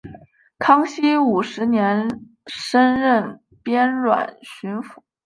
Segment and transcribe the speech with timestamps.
[0.57, 2.09] 康熙五十年
[2.47, 5.03] 升任偏沅巡抚。